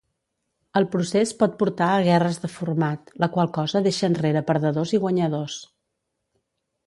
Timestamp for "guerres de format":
2.07-3.13